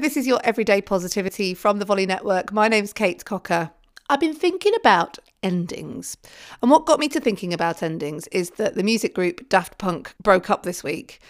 this 0.00 0.16
is 0.16 0.26
your 0.26 0.40
Everyday 0.44 0.80
Positivity 0.80 1.52
from 1.52 1.78
the 1.78 1.84
Volley 1.84 2.06
Network. 2.06 2.54
My 2.54 2.68
name's 2.68 2.94
Kate 2.94 3.22
Cocker. 3.22 3.70
I've 4.08 4.18
been 4.18 4.34
thinking 4.34 4.72
about 4.80 5.18
endings. 5.42 6.16
And 6.62 6.70
what 6.70 6.86
got 6.86 6.98
me 6.98 7.06
to 7.08 7.20
thinking 7.20 7.52
about 7.52 7.82
endings 7.82 8.26
is 8.28 8.52
that 8.52 8.76
the 8.76 8.82
music 8.82 9.14
group 9.14 9.46
Daft 9.50 9.76
Punk 9.76 10.14
broke 10.22 10.48
up 10.48 10.62
this 10.62 10.82
week 10.82 11.20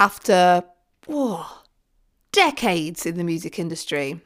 after 0.00 0.64
oh, 1.08 1.62
decades 2.32 3.06
in 3.06 3.16
the 3.16 3.22
music 3.22 3.60
industry. 3.60 4.20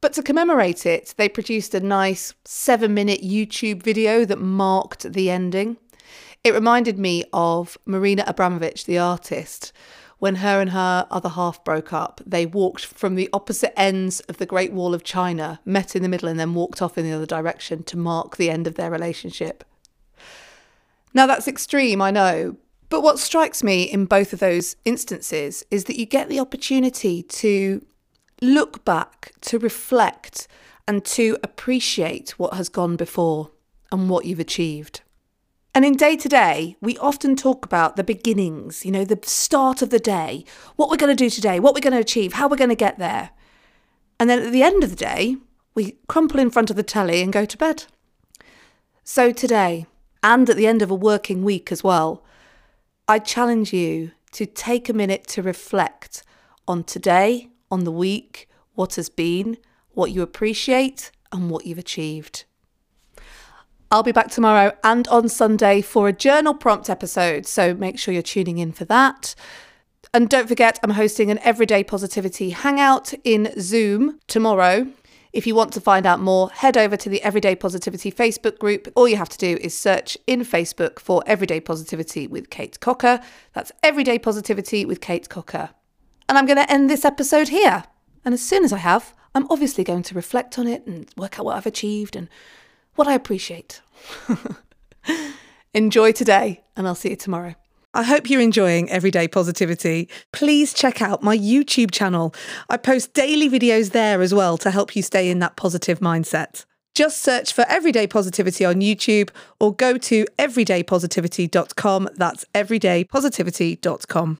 But 0.00 0.12
to 0.14 0.22
commemorate 0.22 0.84
it, 0.84 1.14
they 1.16 1.28
produced 1.28 1.74
a 1.74 1.80
nice 1.80 2.34
seven 2.44 2.94
minute 2.94 3.22
YouTube 3.22 3.80
video 3.80 4.24
that 4.24 4.40
marked 4.40 5.12
the 5.12 5.30
ending. 5.30 5.76
It 6.42 6.52
reminded 6.52 6.98
me 6.98 7.24
of 7.32 7.78
Marina 7.86 8.24
Abramovic, 8.24 8.86
the 8.86 8.98
artist. 8.98 9.72
When 10.18 10.36
her 10.36 10.60
and 10.60 10.70
her 10.70 11.06
other 11.10 11.28
half 11.28 11.62
broke 11.62 11.92
up, 11.92 12.20
they 12.26 12.44
walked 12.44 12.84
from 12.84 13.14
the 13.14 13.28
opposite 13.32 13.78
ends 13.78 14.20
of 14.20 14.38
the 14.38 14.46
Great 14.46 14.72
Wall 14.72 14.92
of 14.92 15.04
China, 15.04 15.60
met 15.64 15.94
in 15.94 16.02
the 16.02 16.08
middle, 16.08 16.28
and 16.28 16.40
then 16.40 16.54
walked 16.54 16.82
off 16.82 16.98
in 16.98 17.04
the 17.04 17.12
other 17.12 17.26
direction 17.26 17.84
to 17.84 17.96
mark 17.96 18.36
the 18.36 18.50
end 18.50 18.66
of 18.66 18.74
their 18.74 18.90
relationship. 18.90 19.64
Now, 21.14 21.26
that's 21.26 21.46
extreme, 21.46 22.02
I 22.02 22.10
know, 22.10 22.56
but 22.88 23.02
what 23.02 23.18
strikes 23.18 23.62
me 23.62 23.84
in 23.84 24.06
both 24.06 24.32
of 24.32 24.40
those 24.40 24.76
instances 24.84 25.64
is 25.70 25.84
that 25.84 25.98
you 25.98 26.06
get 26.06 26.28
the 26.28 26.40
opportunity 26.40 27.22
to 27.22 27.84
look 28.40 28.84
back, 28.84 29.32
to 29.42 29.58
reflect, 29.58 30.48
and 30.86 31.04
to 31.04 31.36
appreciate 31.44 32.30
what 32.38 32.54
has 32.54 32.68
gone 32.68 32.96
before 32.96 33.50
and 33.92 34.10
what 34.10 34.24
you've 34.24 34.40
achieved. 34.40 35.02
And 35.74 35.84
in 35.84 35.94
day 35.94 36.16
to 36.16 36.28
day, 36.28 36.76
we 36.80 36.98
often 36.98 37.36
talk 37.36 37.64
about 37.64 37.96
the 37.96 38.04
beginnings, 38.04 38.84
you 38.84 38.90
know, 38.90 39.04
the 39.04 39.20
start 39.22 39.82
of 39.82 39.90
the 39.90 39.98
day, 39.98 40.44
what 40.76 40.90
we're 40.90 40.96
going 40.96 41.14
to 41.14 41.24
do 41.24 41.30
today, 41.30 41.60
what 41.60 41.74
we're 41.74 41.80
going 41.80 41.92
to 41.92 42.00
achieve, 42.00 42.32
how 42.32 42.48
we're 42.48 42.56
going 42.56 42.70
to 42.70 42.74
get 42.74 42.98
there. 42.98 43.30
And 44.18 44.28
then 44.28 44.40
at 44.42 44.52
the 44.52 44.62
end 44.62 44.82
of 44.82 44.90
the 44.90 44.96
day, 44.96 45.36
we 45.74 45.96
crumple 46.08 46.40
in 46.40 46.50
front 46.50 46.70
of 46.70 46.76
the 46.76 46.82
telly 46.82 47.22
and 47.22 47.32
go 47.32 47.44
to 47.44 47.56
bed. 47.56 47.84
So 49.04 49.30
today, 49.30 49.86
and 50.22 50.50
at 50.50 50.56
the 50.56 50.66
end 50.66 50.82
of 50.82 50.90
a 50.90 50.94
working 50.94 51.44
week 51.44 51.70
as 51.70 51.84
well, 51.84 52.24
I 53.06 53.20
challenge 53.20 53.72
you 53.72 54.10
to 54.32 54.46
take 54.46 54.88
a 54.88 54.92
minute 54.92 55.26
to 55.28 55.42
reflect 55.42 56.22
on 56.66 56.84
today, 56.84 57.50
on 57.70 57.84
the 57.84 57.92
week, 57.92 58.48
what 58.74 58.96
has 58.96 59.08
been, 59.08 59.56
what 59.92 60.10
you 60.10 60.22
appreciate, 60.22 61.10
and 61.32 61.50
what 61.50 61.64
you've 61.64 61.78
achieved. 61.78 62.44
I'll 63.90 64.02
be 64.02 64.12
back 64.12 64.30
tomorrow 64.30 64.76
and 64.84 65.08
on 65.08 65.30
Sunday 65.30 65.80
for 65.80 66.08
a 66.08 66.12
journal 66.12 66.52
prompt 66.52 66.90
episode, 66.90 67.46
so 67.46 67.72
make 67.72 67.98
sure 67.98 68.12
you're 68.12 68.22
tuning 68.22 68.58
in 68.58 68.70
for 68.70 68.84
that. 68.84 69.34
And 70.12 70.28
don't 70.28 70.46
forget, 70.46 70.78
I'm 70.82 70.90
hosting 70.90 71.30
an 71.30 71.38
Everyday 71.38 71.82
Positivity 71.84 72.50
Hangout 72.50 73.14
in 73.24 73.50
Zoom 73.58 74.20
tomorrow. 74.26 74.88
If 75.32 75.46
you 75.46 75.54
want 75.54 75.72
to 75.72 75.80
find 75.80 76.04
out 76.04 76.20
more, 76.20 76.50
head 76.50 76.76
over 76.76 76.98
to 76.98 77.08
the 77.08 77.22
Everyday 77.22 77.56
Positivity 77.56 78.12
Facebook 78.12 78.58
group. 78.58 78.92
All 78.94 79.08
you 79.08 79.16
have 79.16 79.30
to 79.30 79.38
do 79.38 79.56
is 79.62 79.74
search 79.74 80.18
in 80.26 80.40
Facebook 80.40 80.98
for 80.98 81.22
Everyday 81.24 81.58
Positivity 81.58 82.26
with 82.26 82.50
Kate 82.50 82.78
Cocker. 82.80 83.20
That's 83.54 83.72
Everyday 83.82 84.18
Positivity 84.18 84.84
with 84.84 85.00
Kate 85.00 85.30
Cocker. 85.30 85.70
And 86.28 86.36
I'm 86.36 86.44
going 86.44 86.58
to 86.58 86.70
end 86.70 86.90
this 86.90 87.06
episode 87.06 87.48
here. 87.48 87.84
And 88.22 88.34
as 88.34 88.42
soon 88.42 88.64
as 88.64 88.72
I 88.74 88.78
have, 88.78 89.14
I'm 89.34 89.46
obviously 89.48 89.82
going 89.82 90.02
to 90.02 90.14
reflect 90.14 90.58
on 90.58 90.66
it 90.66 90.86
and 90.86 91.08
work 91.16 91.38
out 91.38 91.46
what 91.46 91.56
I've 91.56 91.64
achieved 91.64 92.16
and 92.16 92.28
what 92.98 93.08
I 93.08 93.14
appreciate. 93.14 93.80
Enjoy 95.74 96.12
today, 96.12 96.64
and 96.76 96.86
I'll 96.88 96.94
see 96.96 97.10
you 97.10 97.16
tomorrow. 97.16 97.54
I 97.94 98.02
hope 98.02 98.28
you're 98.28 98.40
enjoying 98.40 98.90
Everyday 98.90 99.28
Positivity. 99.28 100.08
Please 100.32 100.74
check 100.74 101.00
out 101.00 101.22
my 101.22 101.36
YouTube 101.36 101.90
channel. 101.90 102.34
I 102.68 102.76
post 102.76 103.14
daily 103.14 103.48
videos 103.48 103.92
there 103.92 104.20
as 104.20 104.34
well 104.34 104.58
to 104.58 104.70
help 104.70 104.94
you 104.94 105.02
stay 105.02 105.30
in 105.30 105.38
that 105.38 105.56
positive 105.56 106.00
mindset. 106.00 106.64
Just 106.94 107.22
search 107.22 107.52
for 107.52 107.64
Everyday 107.68 108.06
Positivity 108.06 108.64
on 108.64 108.80
YouTube 108.80 109.30
or 109.60 109.74
go 109.74 109.96
to 109.98 110.26
everydaypositivity.com. 110.38 112.08
That's 112.16 112.44
everydaypositivity.com. 112.54 114.36